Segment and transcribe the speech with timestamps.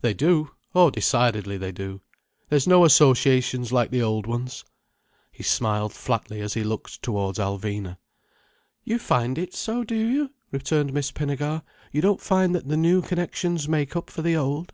[0.00, 0.52] "They do.
[0.74, 2.00] Oh decidedly they do.
[2.48, 4.64] There's no associations like the old ones."
[5.30, 7.98] He smiled flatly as he looked towards Alvina.
[8.84, 11.60] "You find it so, do you!" returned Miss Pinnegar.
[11.92, 14.72] "You don't find that the new connections make up for the old?"